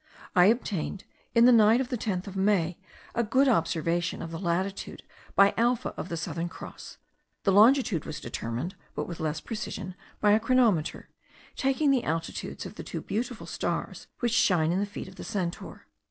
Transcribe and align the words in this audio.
I 0.35 0.45
obtained, 0.45 1.03
in 1.35 1.45
the 1.45 1.51
night 1.51 1.79
of 1.79 1.89
the 1.89 1.95
10th 2.05 2.25
of 2.25 2.35
May, 2.35 2.79
a 3.13 3.23
good 3.23 3.47
observation 3.47 4.23
of 4.23 4.33
latitude 4.33 5.03
by 5.35 5.53
alpha 5.55 5.89
of 5.95 6.09
the 6.09 6.17
Southern 6.17 6.49
Cross; 6.49 6.97
the 7.43 7.51
longitude 7.51 8.05
was 8.05 8.19
determined, 8.19 8.73
but 8.95 9.07
with 9.07 9.19
less 9.19 9.39
precision, 9.39 9.93
by 10.19 10.33
the 10.33 10.39
chronometer, 10.39 11.09
taking 11.55 11.91
the 11.91 12.03
altitudes 12.03 12.65
of 12.65 12.73
the 12.77 12.83
two 12.83 13.01
beautiful 13.01 13.45
stars 13.45 14.07
which 14.21 14.33
shine 14.33 14.71
in 14.71 14.79
the 14.79 14.87
feet 14.87 15.07
of 15.07 15.17
the 15.17 15.23
Centaur. 15.23 15.85